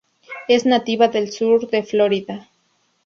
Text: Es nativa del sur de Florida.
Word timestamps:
Es 0.47 0.65
nativa 0.65 1.09
del 1.09 1.31
sur 1.31 1.69
de 1.69 1.83
Florida. 1.83 2.49